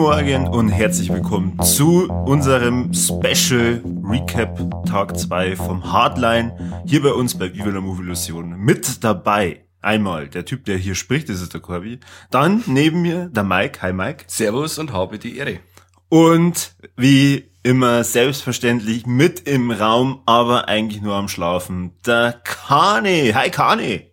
Morgen 0.00 0.48
und 0.48 0.70
herzlich 0.70 1.10
willkommen 1.10 1.60
zu 1.60 2.08
unserem 2.08 2.90
Special 2.94 3.84
Recap 4.02 4.86
Tag 4.86 5.14
2 5.18 5.56
vom 5.56 5.92
Hardline 5.92 6.82
hier 6.86 7.02
bei 7.02 7.12
uns 7.12 7.36
bei 7.36 7.52
Viva 7.52 7.68
la 7.68 7.82
Movie 7.82 8.04
Illusion. 8.04 8.56
Mit 8.56 9.04
dabei 9.04 9.66
einmal 9.82 10.28
der 10.28 10.46
Typ, 10.46 10.64
der 10.64 10.78
hier 10.78 10.94
spricht, 10.94 11.28
das 11.28 11.42
ist 11.42 11.52
der 11.52 11.60
Corby. 11.60 12.00
Dann 12.30 12.64
neben 12.66 13.02
mir 13.02 13.26
der 13.26 13.44
Mike. 13.44 13.82
Hi 13.82 13.92
Mike. 13.92 14.24
Servus 14.26 14.78
und 14.78 14.90
habe 14.94 15.18
die 15.18 15.36
Ehre. 15.36 15.60
Und 16.08 16.74
wie 16.96 17.50
immer 17.62 18.02
selbstverständlich 18.02 19.04
mit 19.04 19.40
im 19.40 19.70
Raum, 19.70 20.22
aber 20.24 20.66
eigentlich 20.66 21.02
nur 21.02 21.14
am 21.14 21.28
Schlafen, 21.28 21.92
der 22.06 22.40
Kani. 22.42 23.32
Hi 23.34 23.50
Kani. 23.50 24.06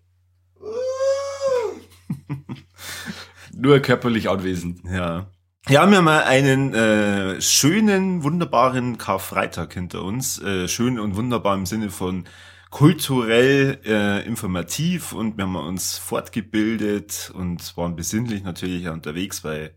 Nur 3.56 3.80
körperlich 3.80 4.30
anwesend. 4.30 4.82
Ja. 4.84 5.28
Ja, 5.70 5.86
wir 5.90 5.98
haben 5.98 6.06
mal 6.06 6.24
einen 6.24 6.74
äh, 6.74 7.42
schönen, 7.42 8.24
wunderbaren 8.24 8.98
Karfreitag 8.98 9.74
hinter 9.74 10.02
uns. 10.02 10.42
Äh, 10.42 10.70
schön 10.70 10.98
und 10.98 11.18
wunderbar 11.18 11.56
im 11.56 11.66
Sinne 11.66 11.90
von 11.90 12.24
kulturell 12.70 13.78
äh, 13.84 14.26
informativ 14.26 15.12
und 15.12 15.36
wir 15.36 15.44
haben 15.44 15.58
uns 15.58 15.98
fortgebildet 15.98 17.34
und 17.36 17.76
waren 17.76 17.98
besinnlich 17.98 18.44
natürlich 18.44 18.88
unterwegs 18.88 19.42
bei 19.42 19.72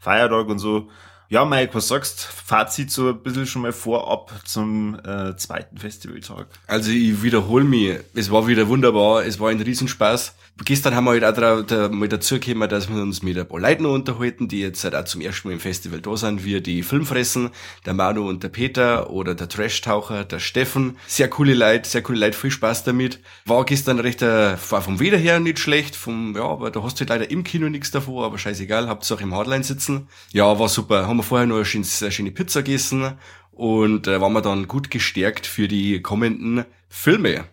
Feiertag 0.00 0.48
und 0.48 0.58
so. 0.58 0.88
Ja, 1.28 1.44
Mike, 1.44 1.74
was 1.74 1.86
sagst? 1.86 2.24
Fazit 2.24 2.90
so 2.90 3.10
ein 3.10 3.22
bisschen 3.22 3.46
schon 3.46 3.62
mal 3.62 3.72
vorab 3.72 4.32
zum 4.44 4.98
äh, 5.04 5.36
zweiten 5.36 5.78
Festivaltag. 5.78 6.46
Also 6.66 6.90
ich 6.90 7.22
wiederhole 7.22 7.64
mich, 7.64 8.00
es 8.14 8.32
war 8.32 8.48
wieder 8.48 8.66
wunderbar, 8.66 9.24
es 9.24 9.38
war 9.38 9.50
ein 9.50 9.60
Riesenspaß. 9.60 10.34
Gestern 10.64 10.94
haben 10.94 11.04
wir 11.04 11.10
halt 11.10 11.24
auch 11.24 11.62
da, 11.66 11.88
mal 11.90 12.08
dazu 12.08 12.40
gekommen, 12.40 12.66
dass 12.68 12.88
wir 12.88 13.02
uns 13.02 13.22
mit 13.22 13.38
ein 13.38 13.46
paar 13.46 13.60
Leuten 13.60 13.84
unterhalten, 13.84 14.48
die 14.48 14.60
jetzt 14.60 14.82
halt 14.84 14.94
auch 14.94 15.04
zum 15.04 15.20
ersten 15.20 15.48
Mal 15.48 15.54
im 15.54 15.60
Festival 15.60 16.00
da 16.00 16.16
sind, 16.16 16.44
wie 16.46 16.62
die 16.62 16.82
Filmfressen, 16.82 17.50
der 17.84 17.92
Manu 17.92 18.26
und 18.26 18.42
der 18.42 18.48
Peter 18.48 19.10
oder 19.10 19.34
der 19.34 19.50
Trash-Taucher, 19.50 20.24
der 20.24 20.38
Steffen. 20.38 20.96
Sehr 21.06 21.28
coole 21.28 21.52
Leute, 21.52 21.86
sehr 21.86 22.02
coole 22.02 22.18
Leute, 22.18 22.38
viel 22.38 22.50
Spaß 22.50 22.84
damit. 22.84 23.20
War 23.44 23.66
gestern 23.66 23.98
recht, 23.98 24.22
äh, 24.22 24.56
war 24.70 24.80
vom 24.80 24.98
Wetter 24.98 25.18
her 25.18 25.40
nicht 25.40 25.58
schlecht, 25.58 25.94
vom, 25.94 26.34
ja, 26.34 26.44
aber 26.44 26.70
da 26.70 26.82
hast 26.82 26.96
du 26.96 27.00
halt 27.00 27.10
leider 27.10 27.30
im 27.30 27.44
Kino 27.44 27.68
nichts 27.68 27.90
davor, 27.90 28.24
aber 28.24 28.38
scheißegal, 28.38 28.88
Hauptsache 28.88 29.24
im 29.24 29.34
Hardline 29.34 29.62
sitzen. 29.62 30.08
Ja, 30.32 30.58
war 30.58 30.70
super. 30.70 31.06
Haben 31.06 31.18
wir 31.18 31.22
vorher 31.22 31.46
noch 31.46 31.56
eine 31.56 31.66
schöne, 31.66 31.86
eine 32.00 32.10
schöne 32.10 32.30
Pizza 32.30 32.62
gegessen 32.62 33.18
und 33.52 34.06
äh, 34.06 34.22
waren 34.22 34.32
wir 34.32 34.42
dann 34.42 34.68
gut 34.68 34.90
gestärkt 34.90 35.46
für 35.46 35.68
die 35.68 36.00
kommenden 36.00 36.64
Filme. 36.88 37.44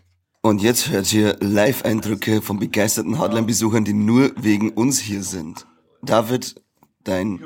Und 0.45 0.61
jetzt 0.61 0.89
hört 0.89 1.13
ihr 1.13 1.37
Live-Eindrücke 1.39 2.41
von 2.41 2.59
begeisterten 2.59 3.17
Hardline-Besuchern, 3.17 3.85
die 3.85 3.93
nur 3.93 4.31
wegen 4.35 4.71
uns 4.71 4.99
hier 4.99 5.23
sind. 5.23 5.65
David, 6.01 6.61
dein 7.05 7.39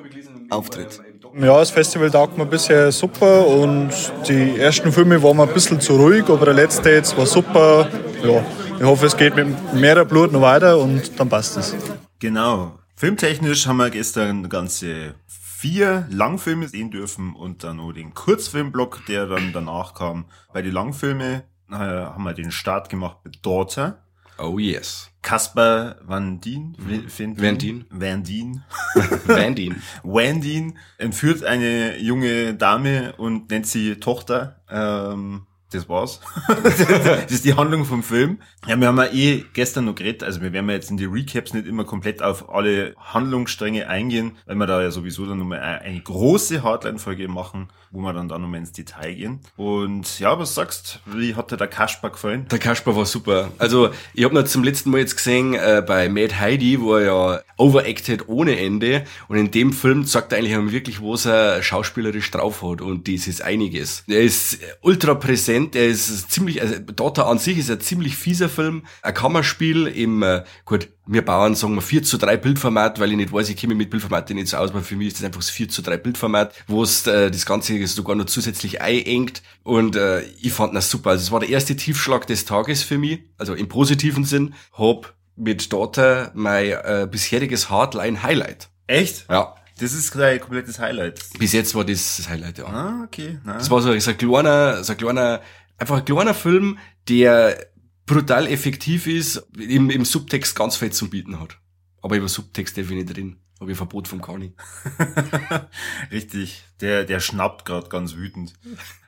Auftritt. 0.50 1.00
Ja, 1.36 1.60
das 1.60 1.70
Festival 1.70 2.10
taugt 2.10 2.40
mir 2.40 2.48
bisher 2.48 2.92
super 2.92 3.46
und 3.46 3.92
die 4.28 4.58
ersten 4.58 4.92
Filme 4.92 5.22
waren 5.22 5.38
mir 5.38 5.44
ein 5.44 5.54
bisschen 5.54 5.80
zu 5.80 5.96
ruhig, 5.96 6.28
aber 6.28 6.46
der 6.46 6.56
letzte 6.56 6.90
jetzt 6.90 7.16
war 7.16 7.28
super. 7.28 7.88
Ja, 8.24 8.44
ich 8.80 8.84
hoffe, 8.84 9.06
es 9.06 9.16
geht 9.16 9.36
mit 9.36 9.76
mehr 9.76 10.04
Blut 10.04 10.32
noch 10.32 10.42
weiter 10.42 10.80
und 10.80 11.20
dann 11.20 11.30
passt 11.30 11.56
es. 11.56 11.76
Genau. 12.18 12.80
Filmtechnisch 12.96 13.68
haben 13.68 13.78
wir 13.78 13.92
gestern 13.92 14.50
ganze 14.50 15.14
vier 15.28 16.08
Langfilme 16.10 16.68
sehen 16.68 16.90
dürfen 16.90 17.36
und 17.36 17.64
dann 17.64 17.78
nur 17.78 17.94
den 17.94 18.16
Kurzfilmblock, 18.16 19.06
der 19.06 19.28
dann 19.28 19.54
danach 19.54 19.94
kam. 19.94 20.26
Bei 20.52 20.64
den 20.64 20.74
Langfilme 20.74 21.36
äh, 21.36 21.57
haben 21.76 22.24
wir 22.24 22.34
den 22.34 22.52
Start 22.52 22.90
gemacht 22.90 23.18
mit 23.24 23.46
Daughter. 23.46 24.04
Oh 24.40 24.60
yes. 24.60 25.10
Kasper 25.24 25.98
Van 26.06 26.40
Dien, 26.40 26.78
Mhm. 26.78 27.08
Van 27.38 27.58
Dien. 27.58 27.86
Van 27.90 28.24
Dien, 28.24 28.64
Van 29.26 29.56
Dien. 29.56 29.82
Wandin 30.04 30.78
entführt 30.98 31.44
eine 31.44 31.98
junge 31.98 32.54
Dame 32.54 33.14
und 33.18 33.50
nennt 33.50 33.66
sie 33.68 33.96
Tochter. 34.00 34.62
Ähm, 34.70 35.48
das 35.72 35.90
war's. 35.90 36.22
das 36.64 37.32
ist 37.32 37.46
die 37.46 37.54
Handlung 37.54 37.86
vom 37.86 38.04
Film. 38.04 38.40
Ja, 38.68 38.80
wir 38.80 38.88
haben 38.88 38.98
ja 38.98 39.06
eh 39.12 39.46
gestern 39.54 39.86
noch 39.86 39.96
geredet, 39.96 40.24
also 40.24 40.42
wir 40.42 40.54
werden 40.54 40.70
ja 40.70 40.76
jetzt 40.76 40.90
in 40.90 40.98
die 40.98 41.06
Recaps 41.06 41.54
nicht 41.54 41.68
immer 41.68 41.84
komplett 41.84 42.22
auf 42.22 42.50
alle 42.50 42.96
Handlungsstränge 42.98 43.88
eingehen, 43.90 44.38
weil 44.46 44.56
wir 44.56 44.68
da 44.68 44.82
ja 44.82 44.92
sowieso 44.92 45.26
dann 45.26 45.40
nochmal 45.40 45.60
eine 45.60 46.00
große 46.00 46.64
Hardline-Folge 46.64 47.28
machen, 47.28 47.70
wo 47.92 48.00
wir 48.00 48.14
dann 48.14 48.30
da 48.30 48.38
nochmal 48.38 48.60
ins 48.60 48.72
Detail 48.72 49.14
gehen. 49.14 49.40
Und 49.56 50.20
ja, 50.20 50.38
was 50.40 50.56
sagst, 50.56 51.02
wie 51.06 51.36
hat 51.36 51.52
dir 51.52 51.58
der 51.58 51.68
Kasper 51.68 52.10
gefallen? 52.10 52.48
Der 52.50 52.60
Kasper 52.60 52.96
war 52.96 53.06
super. 53.06 53.52
Also 53.58 53.90
ich 54.14 54.24
habe 54.24 54.36
noch 54.36 54.44
zum 54.46 54.64
letzten 54.64 54.92
Mal 54.92 55.00
jetzt 55.00 55.18
gesehen 55.18 55.54
äh, 55.54 55.84
bei 55.86 56.10
Mad 56.10 56.36
Heidi, 56.36 56.80
wo 56.82 56.96
er 56.96 57.06
ja 57.06 57.42
overacted 57.58 58.28
ohne 58.28 58.60
Ende. 58.60 59.04
Und 59.28 59.38
in 59.38 59.52
dem 59.52 59.74
Film 59.74 60.06
sagt 60.06 60.32
er 60.32 60.40
eigentlich 60.40 60.72
wirklich, 60.72 61.02
was 61.02 61.26
er 61.26 61.62
schauspielerisch 61.64 62.30
drauf 62.32 62.62
hat. 62.62 62.82
Und 62.82 63.08
ist 63.08 63.42
einiges. 63.42 64.04
Er 64.08 64.22
ist 64.22 64.60
ultra 64.82 65.16
präsent. 65.16 65.57
Er 65.58 65.88
ist 65.88 66.32
ziemlich, 66.32 66.62
also 66.62 66.80
Daughter 66.80 67.28
an 67.28 67.40
sich 67.40 67.58
ist 67.58 67.70
ein 67.70 67.82
ziemlich 67.82 68.16
fieser 68.16 68.50
Film. 68.50 68.84
Ein 69.02 69.14
Kammerspiel 69.14 69.88
im, 69.88 70.24
äh, 70.24 70.44
gut, 70.66 70.90
wir 71.06 71.24
Bauern 71.24 71.56
sagen 71.56 71.76
wir 71.76 71.82
4 71.82 72.04
zu 72.04 72.18
3 72.18 72.38
Bildformat, 72.38 73.00
weil 73.00 73.12
ich 73.12 73.18
nicht 73.18 73.34
weiß, 73.34 73.50
ich 73.50 73.58
kenne 73.58 73.74
mich 73.74 73.86
mit 73.86 73.90
Bildformaten 73.90 74.36
nicht 74.36 74.50
so 74.50 74.58
aus, 74.58 74.70
aber 74.70 74.82
für 74.82 74.96
mich 74.96 75.08
ist 75.08 75.18
das 75.18 75.26
einfach 75.26 75.40
das 75.40 75.50
4 75.50 75.70
zu 75.70 75.82
3 75.82 75.98
Bildformat, 75.98 76.54
wo 76.68 76.84
es 76.84 77.08
äh, 77.08 77.32
das 77.32 77.46
Ganze 77.46 77.86
sogar 77.88 78.16
noch 78.16 78.26
zusätzlich 78.26 78.82
einengt 78.82 79.42
und 79.64 79.96
äh, 79.96 80.22
ich 80.42 80.54
fand 80.54 80.76
das 80.76 80.90
super. 80.90 81.12
Also 81.12 81.24
es 81.24 81.32
war 81.32 81.40
der 81.40 81.50
erste 81.50 81.76
Tiefschlag 81.76 82.28
des 82.28 82.46
Tages 82.46 82.84
für 82.84 82.98
mich, 82.98 83.22
also 83.38 83.54
im 83.54 83.68
positiven 83.68 84.24
Sinn, 84.24 84.54
hab 84.74 85.16
mit 85.36 85.72
Daughter 85.72 86.32
mein 86.34 86.72
äh, 86.72 87.08
bisheriges 87.10 87.70
Hardline-Highlight. 87.70 88.70
Echt? 88.88 89.26
Ja, 89.30 89.56
Das 89.80 89.94
ist 89.94 90.16
dein 90.16 90.40
komplettes 90.40 90.80
Highlight. 90.80 91.22
bis 91.40 91.54
jetzt 91.54 91.76
war 91.76 91.86
das 91.86 92.18
das 92.18 92.30
Highlight, 92.30 92.58
ja. 92.58 92.66
Ah, 92.66 93.04
okay. 93.04 93.40
Na. 93.44 93.54
Das 93.54 93.70
war 93.70 93.82
so, 93.82 93.98
so 94.00 94.12
ein 94.12 94.18
kleiner, 94.18 94.84
so 94.84 94.94
ein 94.94 94.98
kleiner, 94.98 95.42
einfach 95.78 95.98
ein 95.98 96.06
kleiner 96.06 96.34
Film, 96.34 96.80
der 97.08 97.58
brutal 98.06 98.48
effektiv 98.48 99.06
ist, 99.08 99.46
im, 99.58 99.90
im 99.90 100.06
Subtext 100.06 100.56
ganz 100.56 100.78
fett 100.78 100.96
zum 100.96 101.10
Bieten 101.10 101.40
hat. 101.40 101.58
Aber 102.02 102.16
über 102.16 102.28
Subtext 102.28 102.78
darf 102.78 102.86
ich 102.90 102.96
nicht 102.96 103.16
drin. 103.16 103.38
Habe 103.60 103.72
ich 103.72 103.78
Verbot 103.78 104.08
vom 104.08 104.22
Kani. 104.22 104.54
Richtig, 106.12 106.64
der, 106.80 107.06
der 107.06 107.20
schnappt 107.20 107.66
gerade 107.66 107.90
ganz 107.90 108.16
wütend. 108.16 108.54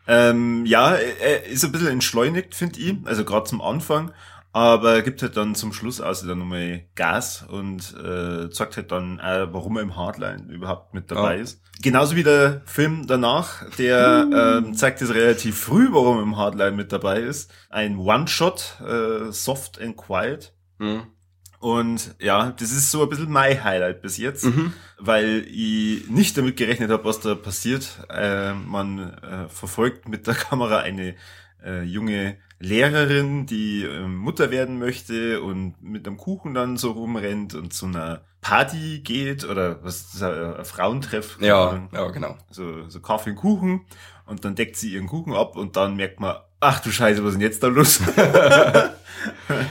ähm, 0.08 0.66
ja, 0.66 0.96
er 0.96 1.46
ist 1.46 1.64
ein 1.64 1.72
bisschen 1.72 1.88
entschleunigt, 1.90 2.56
finde 2.56 2.80
ich, 2.80 2.96
also 3.06 3.24
gerade 3.26 3.48
zum 3.48 3.62
Anfang, 3.62 4.12
aber 4.52 5.02
gibt 5.04 5.22
halt 5.22 5.38
dann 5.38 5.54
zum 5.56 5.74
Schluss 5.74 6.02
also 6.02 6.28
dann 6.28 6.40
nochmal 6.40 6.82
Gas 6.96 7.46
und 7.48 7.94
äh, 8.04 8.50
zeigt 8.50 8.78
halt 8.78 8.92
dann, 8.92 9.20
äh, 9.20 9.48
warum 9.54 9.78
er 9.78 9.84
im 9.84 9.96
Hardline 9.96 10.52
überhaupt 10.52 10.94
mit 10.94 11.12
dabei 11.12 11.36
Ja. 11.36 11.42
ist. 11.42 11.62
Genauso 11.82 12.16
wie 12.16 12.24
der 12.24 12.62
Film 12.66 13.06
danach, 13.08 13.64
der 13.78 14.62
ähm, 14.66 14.74
zeigt 14.76 15.02
es 15.02 15.14
relativ 15.14 15.58
früh, 15.60 15.88
warum 15.92 16.18
er 16.18 16.24
im 16.24 16.38
Hardline 16.38 16.76
mit 16.76 16.92
dabei 16.92 17.20
ist. 17.20 17.52
Ein 17.70 17.98
One-Shot, 17.98 18.78
äh, 18.86 19.32
Soft 19.32 19.80
and 19.80 19.96
Quiet. 19.98 20.54
Mhm. 20.80 21.04
Und 21.60 22.16
ja, 22.20 22.52
das 22.52 22.72
ist 22.72 22.90
so 22.90 23.04
ein 23.04 23.10
bisschen 23.10 23.30
mein 23.32 23.62
Highlight 23.64 24.02
bis 24.02 24.18
jetzt, 24.18 24.46
Mhm. 24.46 24.74
weil 24.98 25.46
ich 25.50 26.10
nicht 26.10 26.38
damit 26.38 26.56
gerechnet 26.56 26.90
habe, 26.90 27.04
was 27.04 27.20
da 27.20 27.36
passiert. 27.36 28.00
Äh, 28.10 28.54
man 28.54 29.00
äh, 29.14 29.48
verfolgt 29.50 30.08
mit 30.08 30.26
der 30.26 30.34
Kamera 30.36 30.80
eine 30.80 31.16
äh, 31.64 31.84
junge 31.84 32.38
Lehrerin, 32.60 33.46
die 33.46 33.84
äh, 33.84 34.02
Mutter 34.02 34.52
werden 34.52 34.80
möchte 34.80 35.42
und 35.42 35.82
mit 35.82 36.06
einem 36.06 36.18
Kuchen 36.18 36.54
dann 36.54 36.78
so 36.78 36.92
rumrennt 36.92 37.56
und 37.56 37.74
zu 37.74 37.86
einer 37.86 38.22
Party 38.42 39.00
geht 39.00 39.46
oder 39.46 39.84
was 39.84 40.02
ist 40.02 40.22
das, 40.22 40.22
äh, 40.22 40.60
ein 40.60 40.66
Frauentreff? 40.66 41.38
Ja, 41.40 41.88
ja, 41.92 42.08
genau. 42.10 42.38
So, 42.52 42.88
so 42.90 43.00
Kaffee 43.00 43.32
und 43.32 43.38
Kuchen 43.38 43.86
und 44.26 44.44
dann 44.44 44.56
deckt 44.56 44.76
sie 44.76 44.94
ihren 44.94 45.08
Kuchen 45.08 45.34
ab 45.34 45.56
und 45.56 45.78
dann 45.78 45.96
merkt 45.96 46.20
man, 46.20 46.36
ach 46.60 46.80
du 46.82 46.92
Scheiße, 46.92 47.24
was 47.24 47.32
ist 47.32 47.36
denn 47.36 47.42
jetzt 47.42 47.64
da 47.64 47.68
los? 47.68 48.02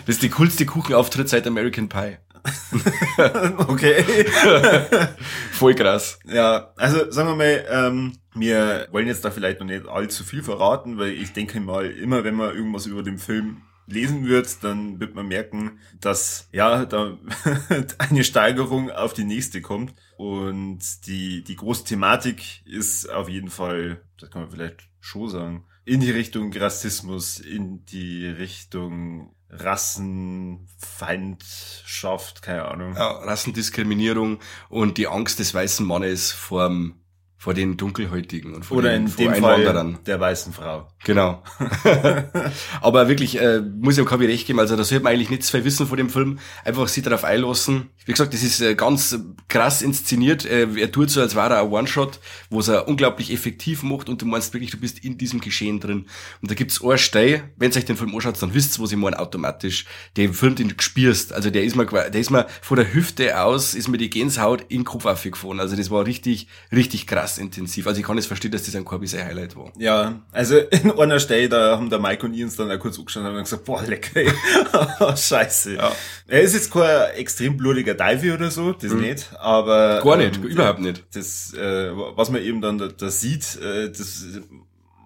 Das 0.04 0.16
ist 0.16 0.22
die 0.22 0.28
coolste 0.28 0.66
Kuchenauftritt 0.66 1.28
seit 1.28 1.46
American 1.46 1.88
Pie. 1.88 2.18
okay. 3.68 4.04
Voll 5.52 5.74
krass. 5.74 6.18
Ja, 6.24 6.72
also 6.76 7.10
sagen 7.10 7.30
wir 7.30 7.36
mal, 7.36 7.64
ähm, 7.70 8.12
wir 8.34 8.88
wollen 8.90 9.06
jetzt 9.06 9.24
da 9.24 9.30
vielleicht 9.30 9.60
noch 9.60 9.66
nicht 9.66 9.86
allzu 9.86 10.24
viel 10.24 10.42
verraten, 10.42 10.98
weil 10.98 11.12
ich 11.12 11.32
denke 11.32 11.60
mal, 11.60 11.90
immer 11.90 12.24
wenn 12.24 12.34
man 12.34 12.54
irgendwas 12.54 12.86
über 12.86 13.02
den 13.02 13.18
Film 13.18 13.62
lesen 13.86 14.26
wird, 14.26 14.62
dann 14.62 15.00
wird 15.00 15.14
man 15.14 15.26
merken, 15.26 15.78
dass 16.00 16.48
ja 16.52 16.84
da 16.84 17.16
eine 17.98 18.24
Steigerung 18.24 18.90
auf 18.90 19.14
die 19.14 19.24
nächste 19.24 19.62
kommt 19.62 19.94
und 20.16 21.06
die 21.06 21.42
die 21.42 21.56
große 21.56 21.84
Thematik 21.84 22.62
ist 22.66 23.08
auf 23.10 23.28
jeden 23.28 23.48
Fall, 23.48 24.02
das 24.20 24.30
kann 24.30 24.42
man 24.42 24.50
vielleicht 24.50 24.88
schon 25.00 25.30
sagen, 25.30 25.64
in 25.88 26.00
die 26.00 26.10
Richtung 26.10 26.52
Rassismus, 26.52 27.40
in 27.40 27.86
die 27.86 28.26
Richtung 28.26 29.34
Rassenfeindschaft, 29.48 32.42
keine 32.42 32.66
Ahnung. 32.66 32.94
Ja, 32.94 33.10
Rassendiskriminierung 33.10 34.40
und 34.68 34.98
die 34.98 35.08
Angst 35.08 35.38
des 35.38 35.54
weißen 35.54 35.86
Mannes 35.86 36.30
vorm 36.30 37.00
vor 37.40 37.54
den 37.54 37.76
Dunkelhäutigen 37.76 38.52
und 38.52 38.64
vor 38.64 38.78
Oder 38.78 38.90
den 38.90 39.02
in 39.02 39.08
vor 39.08 39.24
dem 39.24 39.32
Einwanderern. 39.32 39.94
Fall 39.94 40.02
der 40.06 40.18
weißen 40.18 40.52
Frau. 40.52 40.88
Genau. 41.04 41.40
Aber 42.80 43.08
wirklich, 43.08 43.40
äh, 43.40 43.60
muss 43.60 43.94
ich 43.96 44.02
dem 44.02 44.08
Kabi 44.08 44.26
recht 44.26 44.48
geben, 44.48 44.58
also 44.58 44.74
da 44.74 44.82
sollte 44.82 45.04
man 45.04 45.12
eigentlich 45.12 45.30
nichts 45.30 45.48
viel 45.48 45.62
wissen 45.62 45.86
von 45.86 45.96
dem 45.96 46.10
Film, 46.10 46.40
einfach 46.64 46.88
sich 46.88 47.04
darauf 47.04 47.22
einlassen. 47.22 47.90
Wie 48.06 48.12
gesagt, 48.12 48.34
das 48.34 48.42
ist 48.42 48.60
äh, 48.60 48.74
ganz 48.74 49.16
krass 49.46 49.82
inszeniert. 49.82 50.46
Äh, 50.46 50.66
er 50.80 50.90
tut 50.90 51.10
so, 51.10 51.20
als 51.20 51.36
wäre 51.36 51.54
er 51.54 51.62
ein 51.62 51.68
One-Shot, 51.68 52.18
wo 52.50 52.58
es 52.58 52.66
er 52.66 52.88
unglaublich 52.88 53.32
effektiv 53.32 53.84
macht 53.84 54.08
und 54.08 54.20
du 54.20 54.26
meinst 54.26 54.52
wirklich, 54.52 54.72
du 54.72 54.78
bist 54.78 55.04
in 55.04 55.16
diesem 55.16 55.40
Geschehen 55.40 55.78
drin. 55.78 56.06
Und 56.42 56.50
da 56.50 56.56
gibt's 56.56 56.82
einen 56.82 56.98
Stei, 56.98 57.44
wenn 57.56 57.70
euch 57.70 57.84
den 57.84 57.96
Film 57.96 58.12
anschaut, 58.16 58.42
dann 58.42 58.52
wisst 58.52 58.78
ihr, 58.78 58.82
was 58.82 58.90
ich 58.90 58.98
meine, 58.98 59.16
automatisch. 59.16 59.84
Den 60.16 60.34
Film, 60.34 60.56
den 60.56 60.70
du 60.70 60.74
spürst. 60.80 61.32
Also 61.32 61.50
der 61.50 61.62
ist 61.62 61.76
mir, 61.76 61.86
der 61.86 62.20
ist 62.20 62.30
mir 62.30 62.48
von 62.62 62.78
der 62.78 62.92
Hüfte 62.92 63.40
aus, 63.40 63.74
ist 63.74 63.86
mir 63.86 63.98
die 63.98 64.10
Gänsehaut 64.10 64.62
in 64.62 64.80
den 64.80 64.84
Kopf 64.84 65.06
aufgefahren. 65.06 65.60
Also 65.60 65.76
das 65.76 65.90
war 65.90 66.04
richtig, 66.04 66.48
richtig 66.72 67.06
krass 67.06 67.27
intensiv. 67.36 67.86
Also 67.86 68.00
ich 68.00 68.06
kann 68.06 68.16
jetzt 68.16 68.26
verstehen, 68.26 68.50
dass 68.50 68.62
das 68.62 68.74
ein 68.74 68.86
sein 69.06 69.26
Highlight 69.26 69.56
war. 69.56 69.72
Ja, 69.76 70.22
also 70.32 70.56
in 70.70 70.92
einer 70.92 71.20
Stelle, 71.20 71.50
da 71.50 71.76
haben 71.76 71.90
der 71.90 71.98
Mike 71.98 72.24
und 72.24 72.32
ich 72.32 72.42
uns 72.42 72.56
dann 72.56 72.70
auch 72.70 72.78
kurz 72.78 72.98
angeschaut 72.98 73.24
und 73.24 73.28
haben 73.28 73.38
gesagt, 73.38 73.64
boah, 73.66 73.82
lecker, 73.82 74.20
ey. 74.20 74.30
scheiße. 75.16 75.74
Ja. 75.74 75.92
Er 76.26 76.40
ist 76.40 76.54
jetzt 76.54 76.70
kein 76.70 77.10
extrem 77.16 77.56
blutiger 77.56 77.94
Dive 77.94 78.34
oder 78.34 78.50
so, 78.50 78.72
das 78.72 78.92
nicht, 78.92 79.28
aber... 79.38 80.00
Gar 80.02 80.16
nicht, 80.16 80.36
ähm, 80.36 80.44
überhaupt 80.44 80.80
nicht. 80.80 81.04
Das, 81.12 81.52
äh, 81.52 81.90
was 81.92 82.30
man 82.30 82.40
eben 82.40 82.62
dann 82.62 82.78
da, 82.78 82.88
da 82.88 83.10
sieht, 83.10 83.60
äh, 83.60 83.90
das 83.90 84.24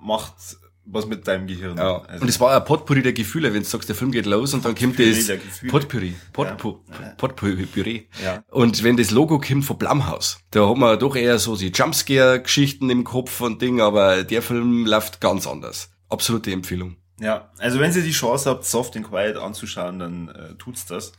macht 0.01 0.35
was 0.85 1.07
mit 1.07 1.27
deinem 1.29 1.47
Gehirn. 1.47 1.77
Ja. 1.77 2.03
Also, 2.03 2.23
und 2.23 2.29
es 2.29 2.41
war 2.41 2.57
ein 2.57 2.65
Potpourri 2.65 3.03
der 3.03 3.13
Gefühle, 3.13 3.53
wenn 3.55 3.63
du 3.63 3.69
sagst, 3.69 3.89
der 3.89 3.97
Film 3.97 4.11
geht 4.11 4.27
los 4.27 4.53
und 4.55 4.65
dann 4.65 4.75
kommt 4.75 4.97
Potpourri 4.97 5.15
das 5.15 5.27
Gefühle. 5.29 5.73
Potpourri, 5.73 6.15
Potpo, 6.33 6.85
Potpourri. 7.17 8.09
Ja. 8.23 8.43
Und 8.51 8.83
wenn 8.83 8.97
das 8.97 9.11
Logo 9.11 9.39
kommt 9.39 9.65
von 9.65 9.79
Blumhouse, 9.79 10.39
da 10.51 10.69
hat 10.69 10.77
man 10.77 10.99
doch 10.99 11.17
eher 11.17 11.39
so 11.39 11.57
die 11.57 11.71
Jumpscare-Geschichten 11.71 12.91
im 12.91 13.05
Kopf 13.05 13.41
und 13.41 13.63
Ding, 13.63 13.81
aber 13.81 14.25
der 14.25 14.43
Film 14.43 14.87
läuft 14.87 15.21
ganz 15.21 15.47
anders. 15.47 15.91
Absolute 16.09 16.51
Empfehlung. 16.53 16.97
Ja, 17.21 17.51
also 17.59 17.79
wenn 17.79 17.95
ihr 17.95 18.03
die 18.03 18.11
Chance 18.11 18.51
habt, 18.51 18.65
Soft 18.65 18.97
and 18.97 19.09
Quiet 19.09 19.37
anzuschauen, 19.37 19.99
dann 20.01 20.29
äh, 20.29 20.55
tut's 20.57 20.87
das. 20.87 21.13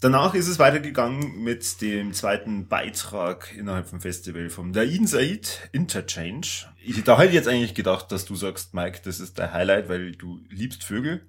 Danach 0.00 0.34
ist 0.34 0.46
es 0.46 0.58
weitergegangen 0.58 1.42
mit 1.42 1.80
dem 1.80 2.12
zweiten 2.12 2.68
Beitrag 2.68 3.54
innerhalb 3.56 3.88
vom 3.88 4.00
Festival 4.00 4.50
vom 4.50 4.72
Dain 4.74 5.06
Said 5.06 5.70
Interchange. 5.72 6.46
Ich, 6.84 7.02
da 7.02 7.16
hätte 7.16 7.28
ich 7.28 7.34
jetzt 7.34 7.48
eigentlich 7.48 7.74
gedacht, 7.74 8.12
dass 8.12 8.26
du 8.26 8.34
sagst, 8.36 8.74
Mike, 8.74 9.00
das 9.04 9.20
ist 9.20 9.38
der 9.38 9.52
Highlight, 9.54 9.88
weil 9.88 10.12
du 10.12 10.40
liebst 10.50 10.84
Vögel. 10.84 11.26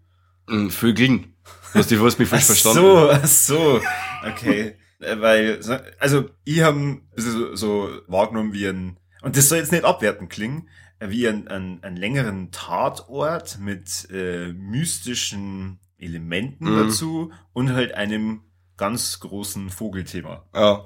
Mm, 0.47 0.67
Vögeln. 0.69 1.33
Du 1.73 1.79
hast, 1.79 1.91
du 1.91 2.05
hast 2.05 2.19
mich 2.19 2.27
falsch 2.27 2.43
Ach 2.43 2.47
verstanden. 2.47 2.81
so, 2.81 3.09
ach 3.09 3.25
so, 3.25 3.81
okay. 4.29 4.75
Äh, 4.99 5.19
weil, 5.21 5.61
so- 5.63 5.77
also 5.99 6.29
ich 6.43 6.61
habe 6.61 7.01
so, 7.15 7.55
so 7.55 7.89
wahrgenommen 8.07 8.51
wie 8.53 8.67
ein, 8.67 8.97
und 9.21 9.37
das 9.37 9.47
soll 9.47 9.59
jetzt 9.59 9.71
nicht 9.71 9.85
abwertend 9.85 10.29
klingen, 10.29 10.67
äh, 10.99 11.09
wie 11.09 11.27
ein, 11.27 11.47
ein, 11.47 11.79
ein 11.83 11.95
längeren 11.95 12.51
Tatort 12.51 13.59
mit 13.59 14.09
äh, 14.11 14.51
mystischen 14.53 15.79
Elementen 15.97 16.65
Mhm. 16.69 16.75
dazu 16.77 17.31
und 17.53 17.71
halt 17.73 17.93
einem 17.93 18.41
ganz 18.77 19.19
großen 19.19 19.69
Vogelthema. 19.69 20.45
Ja. 20.55 20.83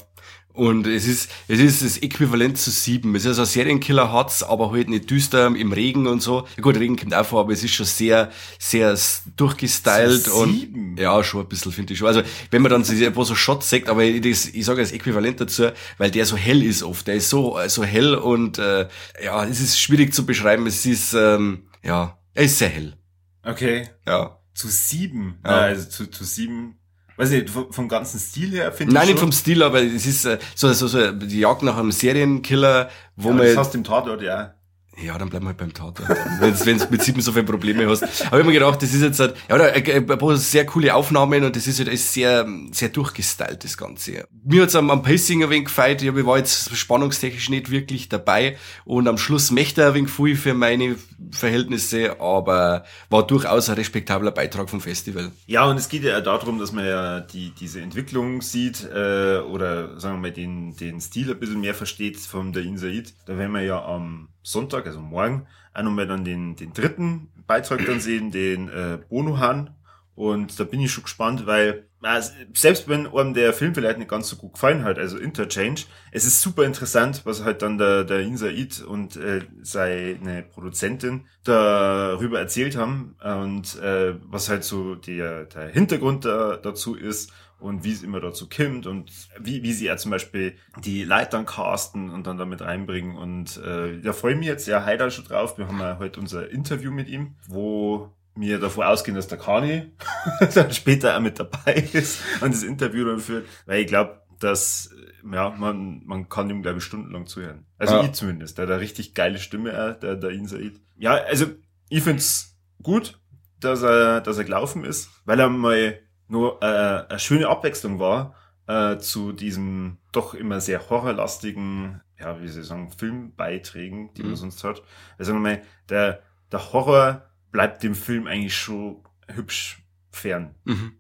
Und 0.54 0.86
es 0.86 1.08
ist, 1.08 1.30
es 1.48 1.60
ist 1.60 1.82
das 1.82 1.98
Äquivalent 2.00 2.58
zu 2.58 2.72
sieben. 2.72 3.16
Es 3.16 3.24
ist 3.24 3.30
also 3.30 3.44
ein 3.44 3.48
Serienkiller 3.48 4.12
hat's, 4.12 4.44
aber 4.44 4.72
halt 4.72 4.90
nicht 4.90 5.10
düster 5.10 5.48
im 5.48 5.72
Regen 5.72 6.08
und 6.08 6.22
so. 6.22 6.46
Ja 6.58 6.62
gut, 6.62 6.78
Regen 6.78 6.98
kommt 6.98 7.14
auch 7.14 7.26
vor, 7.26 7.42
aber 7.42 7.54
es 7.54 7.64
ist 7.64 7.74
schon 7.74 7.86
sehr, 7.86 8.32
sehr 8.60 8.98
durchgestylt 9.38 10.24
Zu 10.24 10.36
und 10.36 10.52
sieben? 10.52 10.98
ja, 10.98 11.24
schon 11.24 11.42
ein 11.42 11.48
bisschen, 11.48 11.72
finde 11.72 11.94
ich 11.94 12.00
schon. 12.00 12.08
Also, 12.10 12.22
wenn 12.50 12.62
man 12.62 12.70
dann 12.70 12.84
so, 12.84 12.94
ein 12.94 13.14
paar 13.14 13.24
so 13.24 13.36
Shots 13.36 13.70
sagt, 13.70 13.88
aber 13.88 14.04
ich, 14.04 14.22
das, 14.22 14.48
ich 14.48 14.66
sage 14.66 14.82
das 14.82 14.92
Äquivalent 14.92 15.40
dazu, 15.40 15.70
weil 15.98 16.12
der 16.12 16.26
so 16.26 16.36
hell 16.36 16.62
ist 16.64 16.84
oft. 16.84 17.08
Der 17.08 17.16
ist 17.16 17.30
so, 17.30 17.58
so 17.68 17.84
hell 17.86 18.16
und, 18.16 18.60
äh, 18.60 18.90
ja, 19.24 19.46
es 19.46 19.62
ist 19.62 19.80
schwierig 19.80 20.14
zu 20.14 20.26
beschreiben. 20.26 20.68
Es 20.68 20.86
ist, 20.86 21.14
ähm, 21.14 21.70
ja, 21.82 22.18
er 22.34 22.44
ist 22.44 22.58
sehr 22.58 22.70
hell. 22.70 22.98
Okay. 23.44 23.90
Ja. 24.06 24.38
Zu 24.54 24.68
sieben. 24.68 25.40
Ja. 25.46 25.52
Also 25.52 25.88
zu, 25.88 26.08
zu 26.08 26.26
sieben. 26.26 26.78
Weiß 27.22 27.30
nicht, 27.30 27.52
vom, 27.52 27.88
ganzen 27.88 28.20
Stil 28.20 28.50
her 28.50 28.72
finde 28.72 28.94
ich. 28.94 28.96
Nein, 28.96 29.08
nicht 29.10 29.20
vom 29.20 29.32
Stil, 29.32 29.62
aber 29.62 29.80
es 29.80 30.08
ist 30.08 30.26
äh, 30.26 30.40
so, 30.56 30.74
so, 30.74 30.88
so 30.88 31.12
die 31.12 31.40
Jagd 31.40 31.62
nach 31.62 31.78
einem 31.78 31.92
Serienkiller, 31.92 32.90
wo 33.16 33.30
ja, 33.30 33.36
man 33.36 33.46
das 33.46 33.58
hast 33.58 33.74
du 33.76 33.78
im 33.78 33.84
Tatort, 33.84 34.24
ja. 34.24 34.56
Ja, 34.98 35.18
dann 35.18 35.30
bleiben 35.30 35.46
wir 35.46 35.50
halt 35.50 35.58
beim 35.58 35.74
Tatort. 35.74 36.10
Wenn 36.40 36.78
du 36.78 36.88
mit 36.90 37.02
sieben 37.02 37.22
so 37.22 37.32
viele 37.32 37.46
Probleme 37.46 37.88
hast. 37.90 38.04
Aber 38.28 38.40
ich 38.40 38.46
mir 38.46 38.52
gedacht, 38.52 38.82
das 38.82 38.94
ist 38.94 39.02
jetzt 39.02 39.20
halt, 39.20 39.36
ja, 39.50 39.58
da, 39.58 39.68
äh, 39.68 39.96
ein 39.96 40.06
paar 40.06 40.36
sehr 40.36 40.66
coole 40.66 40.94
Aufnahmen 40.94 41.44
und 41.44 41.56
das 41.56 41.66
ist 41.66 41.80
halt 41.80 41.88
alles 41.88 42.14
sehr, 42.14 42.46
sehr 42.72 42.90
durchgestylt, 42.90 43.64
das 43.64 43.78
Ganze. 43.78 44.26
Mir 44.44 44.64
hat's 44.64 44.76
am, 44.76 44.92
am 44.92 45.02
Pacing 45.02 45.44
ein 45.44 45.50
wenig 45.50 45.66
gefeiert. 45.66 46.02
Ich 46.02 46.26
war 46.26 46.38
jetzt 46.38 46.76
spannungstechnisch 46.76 47.50
nicht 47.50 47.72
wirklich 47.72 48.10
dabei 48.10 48.58
und 48.84 49.08
am 49.08 49.18
Schluss 49.18 49.50
möchte 49.50 49.88
ein 49.88 49.94
wenig 49.94 50.12
viel 50.12 50.36
für 50.36 50.54
meine 50.54 50.98
Verhältnisse, 51.32 52.20
aber 52.20 52.84
war 53.10 53.26
durchaus 53.26 53.70
ein 53.70 53.76
respektabler 53.76 54.32
Beitrag 54.32 54.70
vom 54.70 54.82
Festival. 54.82 55.32
Ja, 55.48 55.66
und 55.66 55.78
es 55.78 55.88
geht 55.88 56.04
ja 56.04 56.20
darum, 56.20 56.60
dass 56.60 56.74
man 56.74 56.86
ja 56.86 57.22
die, 57.22 57.52
diese 57.52 57.82
Entwicklung 57.82 58.42
sieht 58.42 58.84
äh, 58.94 59.38
oder 59.40 60.00
sagen 60.00 60.18
wir 60.18 60.30
mal 60.30 60.32
den, 60.32 60.76
den 60.76 61.00
Stil 61.00 61.32
ein 61.32 61.40
bisschen 61.40 61.62
mehr 61.62 61.76
versteht 61.76 62.18
vom 62.18 62.52
Dain 62.52 62.78
Said. 62.78 63.14
Da 63.26 63.38
werden 63.38 63.54
wir 63.54 63.62
ja 63.62 63.84
am 63.84 64.28
Sonntag, 64.44 64.86
also 64.86 65.00
morgen, 65.00 65.48
auch 65.74 65.84
nochmal 65.84 66.08
dann 66.08 66.24
den, 66.24 66.56
den 66.56 66.74
dritten 66.74 67.30
Beitrag 67.48 67.86
dann 67.86 68.00
sehen, 68.00 68.32
den 68.32 68.70
äh, 68.70 69.00
Bonohan. 69.10 69.76
Und 70.16 70.60
da 70.60 70.66
bin 70.66 70.82
ich 70.82 70.92
schon 70.92 71.04
gespannt, 71.04 71.46
weil 71.46 71.88
äh, 72.04 72.22
selbst 72.54 72.88
wenn 72.90 73.08
einem 73.08 73.34
der 73.34 73.54
Film 73.54 73.74
vielleicht 73.74 73.98
nicht 73.98 74.10
ganz 74.10 74.28
so 74.28 74.36
gut 74.36 74.54
gefallen 74.54 74.84
hat, 74.84 74.98
also 74.98 75.18
Interchange, 75.18 75.82
es 76.12 76.26
ist 76.26 76.42
super 76.42 76.64
interessant, 76.64 77.22
was 77.26 77.44
halt 77.44 77.62
dann 77.62 77.78
der, 77.78 78.04
der 78.04 78.20
Insaid 78.22 78.82
und 78.82 79.16
äh, 79.16 79.42
seine 79.62 80.44
Produzentin 80.44 81.26
darüber 81.44 82.40
erzählt 82.40 82.76
haben 82.76 83.16
und 83.24 83.80
äh, 83.80 84.16
was 84.24 84.50
halt 84.50 84.64
so 84.64 84.96
der, 84.96 85.46
der 85.46 85.70
Hintergrund 85.70 86.26
da, 86.26 86.58
dazu 86.58 86.96
ist 86.96 87.32
und 87.62 87.84
wie 87.84 87.92
es 87.92 88.04
immer 88.04 88.20
dazu 88.20 88.50
kommt 88.50 88.86
und 88.88 89.12
wie, 89.40 89.64
wie 89.64 89.74
sie 89.74 89.86
ja 89.86 89.98
zum 89.98 90.12
Beispiel 90.12 90.56
die 90.84 91.04
Leitern 91.04 91.46
casten 91.46 92.10
und 92.10 92.28
dann 92.28 92.38
damit 92.38 92.62
reinbringen. 92.62 93.16
Und 93.16 93.58
äh, 93.58 94.00
da 94.02 94.14
freue 94.14 94.34
ich 94.34 94.40
mich 94.40 94.48
jetzt 94.48 94.68
ja 94.68 94.86
heute 94.86 95.10
schon 95.12 95.26
drauf. 95.26 95.58
Wir 95.58 95.68
haben 95.68 95.80
ja 95.80 95.98
heute 96.00 96.20
unser 96.20 96.50
Interview 96.50 96.92
mit 96.92 97.08
ihm, 97.08 97.36
wo 97.48 98.12
mir 98.36 98.60
davor 98.60 98.88
ausgehen, 98.88 99.16
dass 99.16 99.28
der 99.28 99.38
Kani 99.38 99.92
dann 100.56 100.72
später 100.72 101.16
auch 101.16 101.22
mit 101.22 101.40
dabei 101.40 101.74
ist 101.94 102.22
und 102.42 102.54
das 102.54 102.64
Interview 102.64 103.06
dann 103.06 103.20
führt, 103.20 103.46
weil 103.66 103.82
ich 103.82 103.88
glaube, 103.88 104.22
dass 104.40 104.90
ja, 105.32 105.50
man, 105.52 106.02
man 106.06 106.30
kann 106.30 106.50
ihm, 106.50 106.64
glaube 106.64 106.80
ich, 106.80 106.84
stundenlang 106.84 107.28
zuhören. 107.28 107.66
Also 107.78 107.96
Ja. 107.96 108.04
ich 108.06 108.14
zumindest. 108.14 108.58
Der 108.58 108.66
hat 108.66 108.72
eine 108.72 108.82
richtig 108.82 109.14
geile 109.14 109.38
Stimme, 109.38 109.72
auch, 109.74 110.00
der, 110.00 110.16
der 110.16 110.32
Insaid. 110.32 110.80
Ja, 110.98 111.14
also 111.14 111.46
ich 111.90 112.02
find's 112.04 112.58
gut, 112.82 113.20
dass 113.60 113.84
er, 113.84 114.22
dass 114.22 114.38
er 114.40 114.44
gelaufen 114.46 114.84
ist, 114.84 115.10
weil 115.26 115.40
er 115.40 115.50
mal 115.50 116.00
nur 116.32 116.62
äh, 116.64 117.06
eine 117.10 117.20
schöne 117.20 117.48
Abwechslung 117.50 118.00
war 118.00 118.36
äh, 118.68 118.98
zu 118.98 119.34
diesem 119.34 119.98
doch 120.12 120.34
immer 120.34 120.62
sehr 120.62 120.90
horrorlastigen, 120.90 122.02
ja, 122.20 122.42
wie 122.42 122.48
soll 122.48 122.62
ich 122.62 122.68
sagen, 122.68 122.92
Filmbeiträgen, 122.92 124.14
die 124.16 124.24
man 124.24 124.32
Mhm. 124.32 124.36
sonst 124.38 124.64
hat. 124.64 124.82
Also 125.18 125.34
nochmal, 125.34 125.62
der, 125.90 126.22
der 126.52 126.74
Horror 126.74 127.24
bleibt 127.52 127.84
dem 127.84 127.96
Film 127.96 128.28
eigentlich 128.28 128.56
schon 128.56 129.04
hübsch 129.28 129.84
fern. 130.10 130.56
Mhm. 130.64 130.94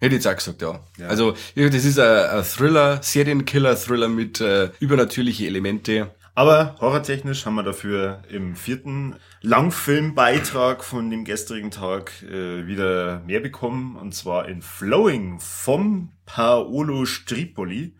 Hätte 0.00 0.16
ich 0.16 0.24
jetzt 0.24 0.26
auch 0.26 0.36
gesagt, 0.36 0.60
ja. 0.60 0.80
Ja. 0.98 1.06
Also, 1.06 1.34
das 1.54 1.84
ist 1.84 1.98
ein, 1.98 2.38
ein 2.38 2.44
Thriller, 2.44 3.00
Serienkiller-Thriller 3.02 4.08
mit 4.08 4.40
äh, 4.40 4.70
übernatürliche 4.80 5.46
Elemente. 5.46 6.14
Aber 6.36 6.74
horrortechnisch 6.80 7.46
haben 7.46 7.54
wir 7.54 7.62
dafür 7.62 8.22
im 8.28 8.56
vierten 8.56 9.14
Langfilmbeitrag 9.40 10.82
von 10.82 11.08
dem 11.08 11.24
gestrigen 11.24 11.70
Tag 11.70 12.22
äh, 12.22 12.66
wieder 12.66 13.20
mehr 13.20 13.38
bekommen. 13.38 13.94
Und 13.94 14.14
zwar 14.14 14.48
in 14.48 14.60
Flowing 14.60 15.38
vom 15.38 16.10
Paolo 16.26 17.04
Stripoli. 17.04 17.94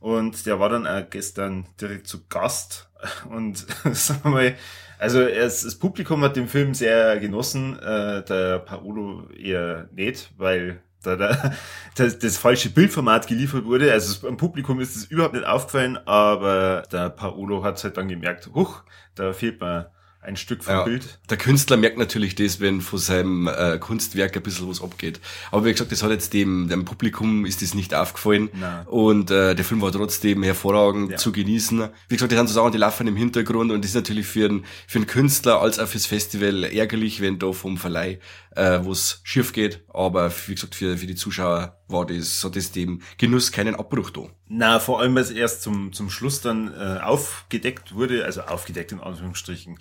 Und 0.00 0.44
der 0.44 0.60
war 0.60 0.68
dann 0.68 0.86
auch 0.86 1.08
gestern 1.08 1.66
direkt 1.80 2.06
zu 2.06 2.26
Gast. 2.28 2.90
Und 3.30 3.58
sagen 3.92 4.20
wir 4.24 4.30
mal, 4.30 4.56
also 4.98 5.22
es, 5.22 5.62
das 5.62 5.76
Publikum 5.76 6.22
hat 6.22 6.36
den 6.36 6.48
Film 6.48 6.74
sehr 6.74 7.18
genossen, 7.20 7.78
äh, 7.78 8.22
der 8.24 8.58
Paolo 8.58 9.30
eher 9.30 9.88
nicht, 9.92 10.32
weil 10.36 10.82
da, 11.16 11.32
da 11.32 11.52
das, 11.96 12.18
das 12.18 12.36
falsche 12.36 12.70
Bildformat 12.70 13.26
geliefert 13.26 13.64
wurde. 13.64 13.92
Also 13.92 14.26
am 14.28 14.36
Publikum 14.36 14.80
ist 14.80 14.96
es 14.96 15.04
überhaupt 15.04 15.34
nicht 15.34 15.46
aufgefallen, 15.46 15.98
aber 16.06 16.82
der 16.92 17.10
Paolo 17.10 17.62
hat 17.64 17.82
halt 17.82 17.96
dann 17.96 18.08
gemerkt, 18.08 18.50
huch, 18.54 18.82
da 19.14 19.32
fehlt 19.32 19.60
mir 19.60 19.90
ein 20.20 20.36
Stück 20.36 20.64
vom 20.64 20.74
Ja. 20.74 20.82
Bild. 20.82 21.20
Der 21.30 21.38
Künstler 21.38 21.76
merkt 21.76 21.96
natürlich 21.96 22.34
das, 22.34 22.60
wenn 22.60 22.80
von 22.82 22.98
seinem 22.98 23.46
äh, 23.46 23.78
Kunstwerk 23.78 24.36
ein 24.36 24.42
bisschen 24.42 24.68
was 24.68 24.82
abgeht. 24.82 25.20
Aber 25.52 25.64
wie 25.64 25.72
gesagt, 25.72 25.90
das 25.92 26.02
hat 26.02 26.10
jetzt 26.10 26.34
dem, 26.34 26.68
dem 26.68 26.84
Publikum 26.84 27.46
ist 27.46 27.62
das 27.62 27.72
nicht 27.72 27.94
aufgefallen. 27.94 28.50
Nein. 28.52 28.84
Und 28.88 29.30
äh, 29.30 29.54
der 29.54 29.64
Film 29.64 29.80
war 29.80 29.92
trotzdem 29.92 30.42
hervorragend 30.42 31.12
Ja. 31.12 31.16
zu 31.18 31.32
genießen. 31.32 31.88
Wie 32.08 32.16
gesagt, 32.16 32.32
das 32.32 32.36
sind 32.38 32.48
so 32.48 32.54
Sachen, 32.54 32.72
die 32.72 32.78
laufen 32.78 33.06
im 33.06 33.16
Hintergrund 33.16 33.70
und 33.70 33.82
das 33.84 33.92
ist 33.92 33.94
natürlich 33.94 34.26
für 34.26 34.48
einen, 34.48 34.64
für 34.88 34.98
einen 34.98 35.06
Künstler 35.06 35.62
als 35.62 35.78
auch 35.78 35.86
fürs 35.86 36.06
Festival 36.06 36.64
ärgerlich, 36.64 37.20
wenn 37.20 37.38
da 37.38 37.52
vom 37.52 37.78
Verleih 37.78 38.18
äh, 38.58 38.84
was 38.84 39.20
schief 39.22 39.52
geht. 39.52 39.84
Aber 39.88 40.30
wie 40.46 40.54
gesagt, 40.54 40.74
für, 40.74 40.98
für 40.98 41.06
die 41.06 41.14
Zuschauer 41.14 41.80
war 41.86 42.06
das, 42.06 42.42
hat 42.44 42.56
das 42.56 42.72
dem 42.72 43.00
Genuss 43.16 43.52
keinen 43.52 43.76
Abbruch 43.76 44.10
da. 44.10 44.22
Na, 44.48 44.80
vor 44.80 45.00
allem, 45.00 45.14
weil 45.14 45.22
es 45.22 45.30
erst 45.30 45.62
zum, 45.62 45.92
zum 45.92 46.10
Schluss 46.10 46.40
dann 46.40 46.74
äh, 46.74 47.00
aufgedeckt 47.00 47.94
wurde, 47.94 48.24
also 48.24 48.42
aufgedeckt 48.42 48.92
in 48.92 49.00
Anführungsstrichen. 49.00 49.78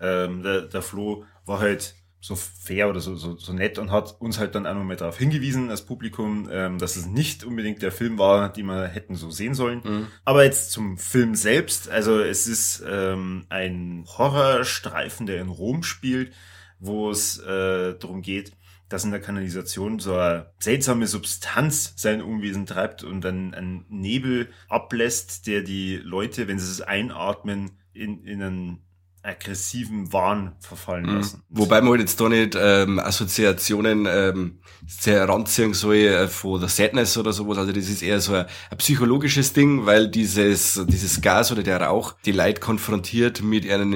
Ähm, 0.00 0.42
der, 0.42 0.62
der 0.62 0.82
Flo 0.82 1.24
war 1.46 1.60
halt 1.60 1.94
so 2.20 2.34
fair 2.34 2.88
oder 2.88 2.98
so, 2.98 3.14
so, 3.14 3.36
so 3.36 3.52
nett 3.52 3.78
und 3.78 3.92
hat 3.92 4.20
uns 4.20 4.38
halt 4.40 4.56
dann 4.56 4.66
auch 4.66 4.74
nochmal 4.74 4.96
darauf 4.96 5.16
hingewiesen, 5.16 5.70
als 5.70 5.82
Publikum, 5.82 6.48
ähm, 6.50 6.78
dass 6.78 6.96
es 6.96 7.06
nicht 7.06 7.44
unbedingt 7.44 7.82
der 7.82 7.92
Film 7.92 8.18
war, 8.18 8.52
den 8.52 8.66
wir 8.66 8.88
hätten 8.88 9.14
so 9.14 9.30
sehen 9.30 9.54
sollen. 9.54 10.08
Aber 10.24 10.42
jetzt 10.42 10.72
zum 10.72 10.98
Film 10.98 11.36
selbst. 11.36 11.88
Also 11.88 12.18
es 12.18 12.48
ist 12.48 12.82
ähm, 12.88 13.46
ein 13.48 14.04
Horrorstreifen, 14.18 15.26
der 15.26 15.40
in 15.40 15.48
Rom 15.48 15.84
spielt, 15.84 16.32
wo 16.78 17.10
es 17.10 17.38
äh, 17.38 17.94
darum 17.98 18.22
geht, 18.22 18.52
dass 18.88 19.04
in 19.04 19.10
der 19.10 19.20
Kanalisation 19.20 19.98
so 19.98 20.14
eine 20.14 20.52
seltsame 20.60 21.06
Substanz 21.06 21.94
sein 21.96 22.22
Unwesen 22.22 22.66
treibt 22.66 23.02
und 23.02 23.22
dann 23.22 23.54
einen 23.54 23.84
Nebel 23.88 24.50
ablässt, 24.68 25.46
der 25.46 25.62
die 25.62 25.96
Leute, 25.96 26.46
wenn 26.46 26.58
sie 26.58 26.70
es 26.70 26.80
einatmen, 26.80 27.78
in, 27.92 28.22
in 28.24 28.42
einen 28.42 28.85
aggressiven 29.26 30.12
Wahn 30.12 30.52
verfallen 30.60 31.04
lassen. 31.04 31.42
Wobei 31.48 31.80
man 31.80 31.90
halt 31.90 32.00
jetzt 32.00 32.20
da 32.20 32.28
nicht 32.28 32.56
ähm, 32.58 32.98
Assoziationen 32.98 34.06
ähm, 34.08 34.60
heranziehen 35.04 35.74
soll 35.74 35.96
äh, 35.96 36.28
von 36.28 36.60
der 36.60 36.68
Sadness 36.68 37.18
oder 37.18 37.32
sowas. 37.32 37.58
Also 37.58 37.72
das 37.72 37.88
ist 37.88 38.02
eher 38.02 38.20
so 38.20 38.34
ein, 38.34 38.46
ein 38.70 38.78
psychologisches 38.78 39.52
Ding, 39.52 39.86
weil 39.86 40.08
dieses 40.08 40.80
dieses 40.86 41.20
Gas 41.20 41.50
oder 41.52 41.62
der 41.62 41.80
Rauch 41.80 42.14
die 42.24 42.32
Leute 42.32 42.60
konfrontiert 42.60 43.42
mit 43.42 43.64
ihren 43.64 43.90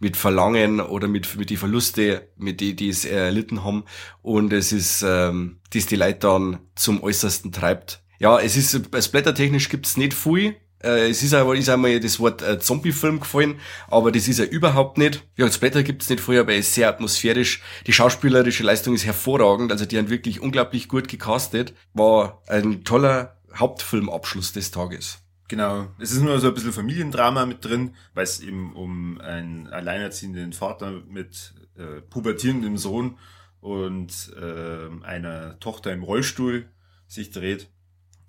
mit 0.00 0.16
Verlangen 0.16 0.80
oder 0.80 1.08
mit 1.08 1.36
mit 1.36 1.50
die 1.50 1.56
Verluste, 1.56 2.28
mit 2.36 2.60
die 2.60 2.74
die 2.74 2.88
es 2.88 3.04
erlitten 3.04 3.64
haben. 3.64 3.84
Und 4.22 4.52
es 4.52 4.72
ist 4.72 5.04
ähm, 5.06 5.60
das 5.72 5.86
die 5.86 5.96
Leute 5.96 6.20
dann 6.20 6.58
zum 6.74 7.02
Äußersten 7.02 7.52
treibt. 7.52 8.02
Ja, 8.18 8.38
es 8.40 8.56
ist 8.56 8.90
blättertechnisch 8.90 9.68
gibt's 9.68 9.96
nicht 9.96 10.14
viel. 10.14 10.56
Äh, 10.82 11.10
es 11.10 11.22
ist 11.22 11.34
aber 11.34 11.56
ist 11.56 11.68
einmal 11.68 11.98
das 12.00 12.20
Wort 12.20 12.42
äh, 12.42 12.58
Zombie-Film 12.58 13.20
gefallen, 13.20 13.60
aber 13.88 14.12
das 14.12 14.28
ist 14.28 14.38
er 14.38 14.50
überhaupt 14.50 14.98
nicht. 14.98 15.24
Ja, 15.36 15.50
Splatter 15.50 15.82
gibt's 15.82 16.08
nicht 16.08 16.20
vorher, 16.20 16.42
aber 16.42 16.52
er 16.52 16.58
ist 16.58 16.74
sehr 16.74 16.88
atmosphärisch. 16.88 17.62
Die 17.86 17.92
schauspielerische 17.92 18.62
Leistung 18.62 18.94
ist 18.94 19.06
hervorragend, 19.06 19.72
also 19.72 19.86
die 19.86 19.98
haben 19.98 20.10
wirklich 20.10 20.40
unglaublich 20.40 20.88
gut 20.88 21.08
gecastet. 21.08 21.74
War 21.94 22.42
ein 22.46 22.84
toller 22.84 23.36
Hauptfilmabschluss 23.54 24.52
des 24.52 24.70
Tages. 24.70 25.18
Genau. 25.48 25.88
Es 25.98 26.12
ist 26.12 26.22
nur 26.22 26.38
so 26.40 26.48
ein 26.48 26.54
bisschen 26.54 26.72
Familiendrama 26.72 27.46
mit 27.46 27.64
drin, 27.64 27.94
weil 28.14 28.24
es 28.24 28.40
eben 28.40 28.74
um 28.74 29.20
einen 29.20 29.68
alleinerziehenden 29.68 30.52
Vater 30.52 31.02
mit 31.08 31.54
äh, 31.76 32.00
pubertierendem 32.02 32.76
Sohn 32.76 33.18
und 33.60 34.32
äh, 34.40 35.04
einer 35.04 35.58
Tochter 35.60 35.92
im 35.92 36.02
Rollstuhl 36.02 36.68
sich 37.06 37.30
dreht. 37.30 37.68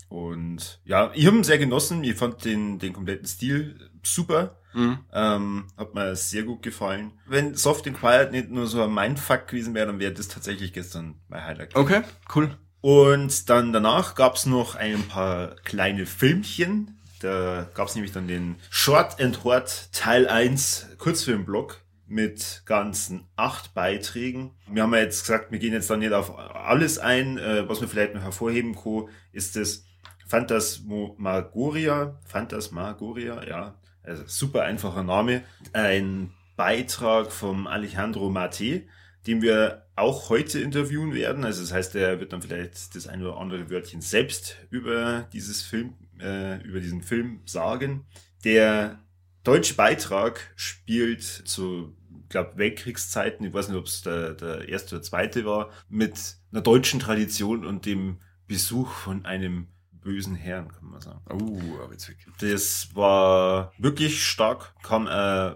Und 0.09 0.79
ja, 0.85 1.11
ich 1.13 1.25
habe 1.27 1.37
ihn 1.37 1.43
sehr 1.43 1.57
genossen. 1.57 2.03
Ich 2.03 2.15
fand 2.15 2.45
den, 2.45 2.79
den 2.79 2.93
kompletten 2.93 3.27
Stil 3.27 3.89
super. 4.03 4.57
Mhm. 4.73 4.99
Ähm, 5.11 5.67
hat 5.75 5.95
mir 5.95 6.15
sehr 6.15 6.43
gut 6.43 6.61
gefallen. 6.61 7.13
Wenn 7.25 7.55
Soft 7.55 7.87
and 7.87 7.97
Quiet 7.97 8.31
nicht 8.31 8.49
nur 8.49 8.67
so 8.67 8.83
ein 8.83 8.93
Mindfuck 8.93 9.47
gewesen 9.47 9.73
wäre, 9.73 9.87
dann 9.87 9.99
wäre 9.99 10.13
das 10.13 10.27
tatsächlich 10.27 10.71
gestern 10.71 11.15
mein 11.29 11.43
Highlight. 11.43 11.75
Okay, 11.75 12.01
cool. 12.35 12.55
Und 12.81 13.49
dann 13.49 13.73
danach 13.73 14.15
gab's 14.15 14.45
noch 14.45 14.75
ein 14.75 15.07
paar 15.07 15.55
kleine 15.63 16.05
Filmchen. 16.05 16.99
Da 17.21 17.67
gab's 17.73 17.95
nämlich 17.95 18.11
dann 18.11 18.27
den 18.27 18.55
Short 18.69 19.19
and 19.19 19.43
Hort 19.43 19.89
Teil 19.91 20.27
1 20.27 20.89
Kurzfilmblock 20.99 21.81
mit 22.05 22.61
ganzen 22.65 23.25
acht 23.35 23.73
Beiträgen. 23.73 24.51
Wir 24.71 24.83
haben 24.83 24.93
ja 24.93 25.01
jetzt 25.01 25.21
gesagt, 25.21 25.51
wir 25.51 25.59
gehen 25.59 25.73
jetzt 25.73 25.89
dann 25.89 25.99
nicht 25.99 26.13
auf 26.13 26.37
alles 26.37 26.99
ein. 26.99 27.37
Äh, 27.37 27.67
was 27.67 27.81
wir 27.81 27.87
vielleicht 27.87 28.13
noch 28.13 28.21
hervorheben 28.21 28.75
können, 28.75 29.09
ist 29.31 29.55
das 29.55 29.85
Phantasmagoria. 30.27 32.19
Phantasmagoria, 32.25 33.47
ja. 33.47 33.75
Also 34.03 34.23
super 34.27 34.63
einfacher 34.63 35.03
Name. 35.03 35.43
Ein 35.73 36.31
Beitrag 36.55 37.31
vom 37.31 37.67
Alejandro 37.67 38.29
Mate, 38.29 38.83
den 39.25 39.41
wir 39.41 39.85
auch 39.95 40.29
heute 40.29 40.59
interviewen 40.59 41.13
werden. 41.13 41.43
Also 41.43 41.61
das 41.61 41.73
heißt, 41.73 41.95
er 41.95 42.19
wird 42.19 42.33
dann 42.33 42.41
vielleicht 42.41 42.95
das 42.95 43.07
ein 43.07 43.21
oder 43.21 43.37
andere 43.37 43.69
Wörtchen 43.69 44.01
selbst 44.01 44.57
über 44.69 45.27
dieses 45.33 45.61
Film, 45.61 45.95
äh, 46.19 46.61
über 46.63 46.79
diesen 46.79 47.01
Film 47.01 47.41
sagen. 47.45 48.05
Der 48.43 48.99
deutsche 49.43 49.73
Beitrag 49.75 50.51
spielt 50.55 51.23
zu, 51.23 51.95
glaube 52.29 52.57
Weltkriegszeiten, 52.57 53.45
ich 53.45 53.53
weiß 53.53 53.69
nicht, 53.69 53.77
ob 53.77 53.85
es 53.85 54.01
der, 54.01 54.33
der 54.33 54.69
erste 54.69 54.95
oder 54.95 55.03
zweite 55.03 55.45
war, 55.45 55.71
mit 55.89 56.37
einer 56.51 56.61
deutschen 56.61 56.99
Tradition 56.99 57.65
und 57.65 57.85
dem 57.85 58.19
Besuch 58.47 58.91
von 58.91 59.25
einem 59.25 59.67
bösen 60.07 60.35
Herrn, 60.35 60.69
kann 60.69 60.89
man 60.89 61.01
sagen. 61.01 61.19
Oh, 61.29 61.91
jetzt 61.91 62.07
wirklich. 62.07 62.33
Das 62.39 62.95
war 62.95 63.73
wirklich 63.77 64.23
stark, 64.23 64.73
kam 64.81 65.05
äh, 65.05 65.53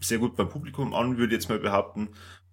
sehr 0.00 0.18
gut 0.18 0.34
beim 0.34 0.48
Publikum 0.48 0.92
an, 0.92 1.18
würde 1.18 1.36
ich 1.36 1.40
jetzt 1.40 1.48
mal 1.48 1.60
behaupten. 1.60 2.08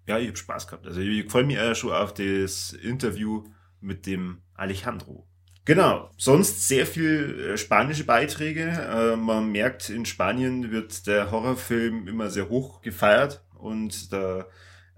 Ja, 0.06 0.18
ich 0.18 0.28
habe 0.28 0.36
Spaß 0.36 0.68
gehabt. 0.68 0.86
Also 0.86 1.00
ich 1.00 1.28
freue 1.28 1.42
mich 1.42 1.56
äh, 1.56 1.74
schon 1.74 1.90
auf 1.90 2.14
das 2.14 2.72
Interview 2.72 3.42
mit 3.80 4.06
dem 4.06 4.42
Alejandro. 4.54 5.26
Genau, 5.64 6.10
sonst 6.16 6.68
sehr 6.68 6.86
viel 6.86 7.50
äh, 7.54 7.58
spanische 7.58 8.04
Beiträge. 8.04 8.68
Äh, 8.70 9.16
man 9.16 9.50
merkt, 9.50 9.90
in 9.90 10.06
Spanien 10.06 10.70
wird 10.70 11.08
der 11.08 11.32
Horrorfilm 11.32 12.06
immer 12.06 12.30
sehr 12.30 12.48
hoch 12.48 12.80
gefeiert 12.80 13.44
und 13.58 14.12
da 14.12 14.46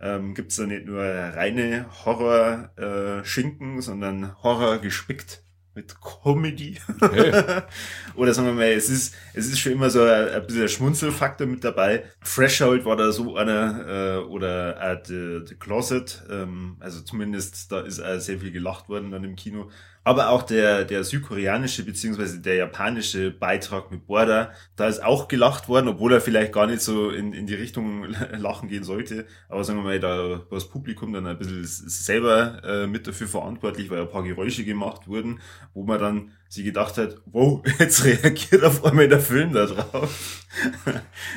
ähm, 0.00 0.34
gibt's 0.34 0.56
da 0.56 0.66
nicht 0.66 0.84
nur 0.84 1.02
reine 1.02 1.86
Horror-Schinken, 2.04 3.80
sondern 3.80 4.36
Horror 4.42 4.78
gespickt 4.78 5.42
mit 5.74 5.94
Comedy. 6.00 6.78
Oder 8.14 8.34
sagen 8.34 8.48
wir 8.48 8.54
mal, 8.54 8.72
es 8.72 8.88
ist, 8.90 9.14
es 9.32 9.46
ist 9.46 9.58
schon 9.58 9.72
immer 9.72 9.90
so 9.90 10.02
ein, 10.02 10.28
ein 10.28 10.46
bisschen 10.46 10.68
Schmunzelfaktor 10.68 11.46
mit 11.46 11.64
dabei. 11.64 12.04
Threshold 12.24 12.84
war 12.84 12.96
da 12.96 13.10
so 13.12 13.36
einer, 13.36 13.86
äh, 13.86 14.24
oder 14.24 14.80
äh, 14.80 15.02
The, 15.04 15.40
The 15.46 15.54
Closet, 15.54 16.22
ähm, 16.30 16.76
also 16.80 17.00
zumindest 17.00 17.72
da 17.72 17.80
ist 17.80 17.98
äh, 17.98 18.20
sehr 18.20 18.38
viel 18.38 18.52
gelacht 18.52 18.88
worden 18.88 19.10
dann 19.10 19.24
im 19.24 19.36
Kino. 19.36 19.70
Aber 20.04 20.30
auch 20.30 20.42
der, 20.42 20.84
der 20.84 21.04
südkoreanische 21.04 21.84
beziehungsweise 21.84 22.40
der 22.40 22.56
japanische 22.56 23.30
Beitrag 23.30 23.90
mit 23.92 24.06
Border, 24.06 24.52
da 24.74 24.88
ist 24.88 25.02
auch 25.02 25.28
gelacht 25.28 25.68
worden, 25.68 25.88
obwohl 25.88 26.12
er 26.12 26.20
vielleicht 26.20 26.52
gar 26.52 26.66
nicht 26.66 26.82
so 26.82 27.10
in, 27.10 27.32
in 27.32 27.46
die 27.46 27.54
Richtung 27.54 28.04
lachen 28.36 28.68
gehen 28.68 28.82
sollte. 28.84 29.26
Aber 29.48 29.62
sagen 29.62 29.78
wir 29.78 29.84
mal, 29.84 30.00
da 30.00 30.30
war 30.30 30.46
das 30.50 30.68
Publikum 30.68 31.12
dann 31.12 31.26
ein 31.26 31.38
bisschen 31.38 31.64
selber 31.64 32.62
äh, 32.64 32.86
mit 32.88 33.06
dafür 33.06 33.28
verantwortlich, 33.28 33.90
weil 33.90 34.00
ein 34.02 34.08
paar 34.08 34.24
Geräusche 34.24 34.64
gemacht 34.64 35.06
wurden, 35.06 35.40
wo 35.72 35.84
man 35.84 36.00
dann 36.00 36.32
sie 36.52 36.64
gedacht 36.64 36.98
hat, 36.98 37.16
wow, 37.24 37.62
jetzt 37.78 38.04
reagiert 38.04 38.62
auf 38.62 38.84
einmal 38.84 39.08
der 39.08 39.20
Film 39.20 39.54
da 39.54 39.64
drauf. 39.64 40.44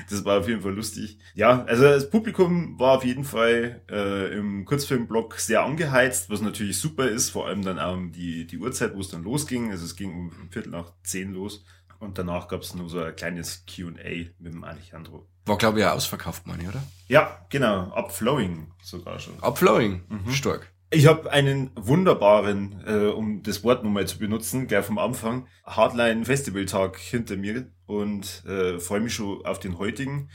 das 0.10 0.26
war 0.26 0.40
auf 0.40 0.50
jeden 0.50 0.62
Fall 0.62 0.74
lustig. 0.74 1.18
Ja, 1.36 1.64
also 1.64 1.84
das 1.84 2.10
Publikum 2.10 2.78
war 2.78 2.98
auf 2.98 3.06
jeden 3.06 3.24
Fall 3.24 3.82
äh, 3.90 4.38
im 4.38 4.66
Kurzfilmblock 4.66 5.36
sehr 5.40 5.64
angeheizt, 5.64 6.30
was 6.30 6.42
natürlich 6.42 6.78
super 6.78 7.08
ist, 7.08 7.30
vor 7.30 7.48
allem 7.48 7.64
dann 7.64 7.80
auch 7.80 7.94
um 7.94 8.12
die, 8.12 8.46
die 8.46 8.58
Uhrzeit, 8.58 8.94
wo 8.94 9.00
es 9.00 9.08
dann 9.08 9.24
losging. 9.24 9.72
Also 9.72 9.86
es 9.86 9.96
ging 9.96 10.14
um 10.14 10.32
Viertel 10.50 10.72
nach 10.72 10.92
zehn 11.04 11.32
los. 11.32 11.64
Und 12.00 12.18
danach 12.18 12.50
gab 12.50 12.62
es 12.62 12.76
nur 12.76 12.90
so 12.90 13.00
ein 13.00 13.16
kleines 13.16 13.64
Q&A 13.74 14.28
mit 14.38 14.54
dem 14.54 14.66
Alejandro. 14.66 15.30
War, 15.46 15.58
glaube 15.58 15.80
ich, 15.80 15.86
auch 15.86 15.94
ausverkauft, 15.94 16.46
meine 16.46 16.64
ich, 16.64 16.68
oder? 16.68 16.84
Ja, 17.08 17.46
genau, 17.50 17.94
Upflowing 17.94 18.74
sogar 18.84 19.18
schon. 19.20 19.42
Upflowing. 19.42 20.04
Stark. 20.30 20.75
Ich 20.92 21.08
habe 21.08 21.32
einen 21.32 21.72
wunderbaren, 21.76 22.84
äh, 22.86 23.08
um 23.08 23.42
das 23.44 23.64
Wort 23.64 23.84
nochmal 23.84 24.08
zu 24.08 24.20
benutzen, 24.20 24.68
gleich 24.68 24.86
vom 24.86 24.98
Anfang, 24.98 25.48
Hardline 25.66 26.26
Festivaltag 26.26 26.98
hinter 26.98 27.38
mir 27.38 27.72
und 27.86 28.46
äh, 28.46 28.80
freue 28.80 29.02
mich 29.02 29.16
schon 29.16 29.46
auf 29.46 29.60
den 29.60 29.78
heutigen. 29.80 30.30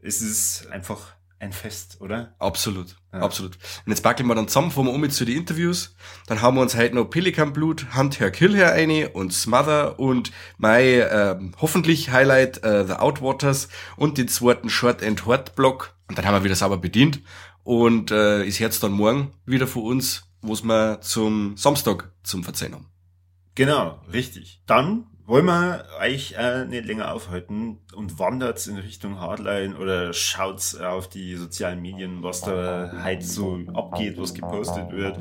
Es 0.00 0.22
ist 0.22 0.68
einfach 0.70 1.15
ein 1.38 1.52
Fest, 1.52 1.98
oder? 2.00 2.34
Absolut, 2.38 2.96
absolut. 3.10 3.56
Und 3.84 3.92
jetzt 3.92 4.02
backen 4.02 4.26
wir 4.26 4.34
dann 4.34 4.48
zusammen, 4.48 4.70
fahren 4.70 4.86
wir 4.86 4.92
um 4.92 5.10
zu 5.10 5.24
die 5.24 5.36
Interviews. 5.36 5.94
Dann 6.26 6.40
haben 6.40 6.56
wir 6.56 6.62
uns 6.62 6.76
heute 6.76 6.94
noch 6.94 7.04
Pelikan 7.04 7.52
Blut, 7.52 7.86
Hand 7.94 8.20
Her 8.20 8.30
Kill 8.30 8.54
her 8.54 8.72
eine 8.72 9.10
und 9.10 9.32
Smother 9.32 9.98
und 9.98 10.32
mein 10.56 11.02
ähm, 11.10 11.52
hoffentlich 11.60 12.10
Highlight 12.10 12.64
äh, 12.64 12.86
The 12.86 12.94
Outwaters 12.94 13.68
und 13.96 14.18
den 14.18 14.28
zweiten 14.28 14.70
Short 14.70 15.02
and 15.02 15.26
Hort 15.26 15.54
Block. 15.56 15.94
Und 16.08 16.16
dann 16.16 16.24
haben 16.24 16.34
wir 16.34 16.44
wieder 16.44 16.54
sauber 16.54 16.78
bedient 16.78 17.20
und 17.64 18.10
äh, 18.10 18.44
ist 18.44 18.58
jetzt 18.58 18.82
dann 18.82 18.92
morgen 18.92 19.32
wieder 19.44 19.66
für 19.66 19.80
uns, 19.80 20.22
wo's 20.40 20.62
wir 20.62 21.00
zum 21.00 21.56
Samstag 21.56 22.12
zum 22.22 22.44
Verzeihen 22.44 22.74
haben. 22.74 22.86
Genau, 23.54 24.00
richtig. 24.12 24.62
Dann 24.66 25.06
wollen 25.26 25.46
wir 25.46 25.84
euch 26.00 26.34
äh, 26.38 26.64
nicht 26.64 26.86
länger 26.86 27.12
aufhalten 27.12 27.78
und 27.94 28.18
wandert 28.18 28.64
in 28.66 28.76
Richtung 28.76 29.20
Hardline 29.20 29.76
oder 29.76 30.12
schaut 30.12 30.80
auf 30.80 31.08
die 31.08 31.34
sozialen 31.34 31.82
Medien, 31.82 32.22
was 32.22 32.42
da 32.42 32.92
heute 33.04 33.24
so 33.24 33.58
abgeht, 33.74 34.20
was 34.20 34.34
gepostet 34.34 34.92
wird. 34.92 35.18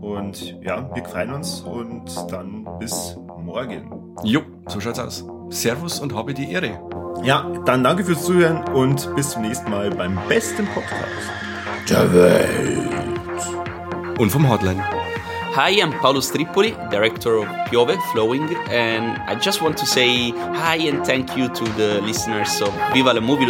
Und 0.00 0.56
ja, 0.62 0.94
wir 0.94 1.04
freuen 1.04 1.34
uns 1.34 1.60
und 1.60 2.04
dann 2.30 2.66
bis 2.78 3.16
morgen. 3.38 4.14
Jo, 4.22 4.42
so 4.68 4.80
schaut's 4.80 4.98
aus. 4.98 5.24
Servus 5.48 5.98
und 5.98 6.14
habe 6.14 6.32
die 6.32 6.52
Ehre. 6.52 6.80
Ja, 7.24 7.50
dann 7.66 7.82
danke 7.82 8.04
fürs 8.04 8.24
Zuhören 8.24 8.62
und 8.68 9.14
bis 9.16 9.30
zum 9.30 9.42
nächsten 9.42 9.70
Mal 9.70 9.90
beim 9.90 10.18
besten 10.28 10.64
Podcast 10.66 11.30
der 11.90 12.14
Welt. 12.14 14.18
Und 14.18 14.30
vom 14.30 14.48
Hardline. 14.48 14.99
Hi, 15.52 15.80
I'm 15.82 15.90
Paolo 15.90 16.20
Strippoli, 16.20 16.76
director 16.90 17.38
of 17.38 17.46
Piove 17.66 18.00
Flowing, 18.12 18.54
and 18.68 19.18
I 19.22 19.34
just 19.34 19.60
want 19.60 19.76
to 19.78 19.86
say 19.86 20.30
hi 20.30 20.76
and 20.76 21.04
thank 21.04 21.36
you 21.36 21.48
to 21.48 21.64
the 21.72 22.00
listeners 22.02 22.60
of 22.62 22.72
Viva 22.92 23.12
la 23.12 23.20
Movie. 23.20 23.46